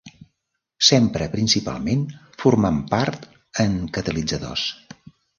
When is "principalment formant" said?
1.33-2.79